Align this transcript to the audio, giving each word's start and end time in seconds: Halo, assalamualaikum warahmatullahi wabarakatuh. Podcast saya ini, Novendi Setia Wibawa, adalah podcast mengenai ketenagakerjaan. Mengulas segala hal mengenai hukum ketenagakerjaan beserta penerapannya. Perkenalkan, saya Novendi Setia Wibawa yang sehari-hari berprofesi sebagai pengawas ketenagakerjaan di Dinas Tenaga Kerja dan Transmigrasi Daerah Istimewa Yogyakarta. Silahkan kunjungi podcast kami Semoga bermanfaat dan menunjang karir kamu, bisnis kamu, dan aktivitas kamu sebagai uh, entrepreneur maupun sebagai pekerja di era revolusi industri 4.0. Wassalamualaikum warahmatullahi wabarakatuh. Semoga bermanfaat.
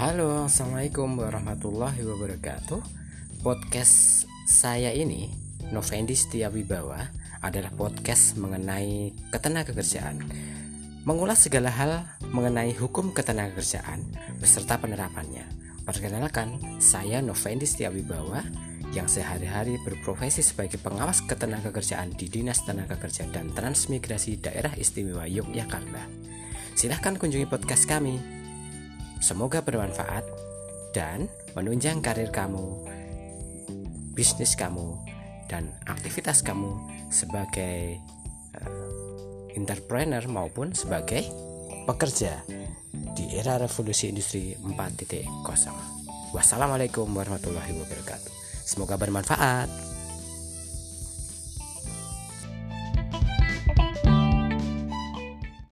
Halo, 0.00 0.48
assalamualaikum 0.48 1.12
warahmatullahi 1.20 2.00
wabarakatuh. 2.08 2.80
Podcast 3.44 4.24
saya 4.48 4.96
ini, 4.96 5.28
Novendi 5.76 6.16
Setia 6.16 6.48
Wibawa, 6.48 7.04
adalah 7.44 7.68
podcast 7.68 8.40
mengenai 8.40 9.12
ketenagakerjaan. 9.28 10.24
Mengulas 11.04 11.44
segala 11.44 11.68
hal 11.68 12.08
mengenai 12.32 12.72
hukum 12.80 13.12
ketenagakerjaan 13.12 14.00
beserta 14.40 14.80
penerapannya. 14.80 15.44
Perkenalkan, 15.84 16.80
saya 16.80 17.20
Novendi 17.20 17.68
Setia 17.68 17.92
Wibawa 17.92 18.40
yang 18.96 19.04
sehari-hari 19.04 19.76
berprofesi 19.84 20.40
sebagai 20.40 20.80
pengawas 20.80 21.20
ketenagakerjaan 21.28 22.16
di 22.16 22.32
Dinas 22.32 22.64
Tenaga 22.64 22.96
Kerja 22.96 23.28
dan 23.28 23.52
Transmigrasi 23.52 24.40
Daerah 24.40 24.72
Istimewa 24.80 25.28
Yogyakarta. 25.28 26.08
Silahkan 26.72 27.20
kunjungi 27.20 27.44
podcast 27.44 27.84
kami 27.84 28.39
Semoga 29.20 29.60
bermanfaat 29.60 30.24
dan 30.96 31.28
menunjang 31.52 32.00
karir 32.00 32.32
kamu, 32.32 32.88
bisnis 34.16 34.56
kamu, 34.56 34.96
dan 35.46 35.68
aktivitas 35.84 36.40
kamu 36.40 36.80
sebagai 37.12 38.00
uh, 38.56 38.90
entrepreneur 39.52 40.24
maupun 40.24 40.72
sebagai 40.72 41.26
pekerja 41.84 42.40
di 43.12 43.36
era 43.36 43.60
revolusi 43.60 44.08
industri 44.08 44.56
4.0. 44.56 45.28
Wassalamualaikum 46.32 47.10
warahmatullahi 47.12 47.76
wabarakatuh. 47.76 48.32
Semoga 48.64 48.96
bermanfaat. 48.96 49.99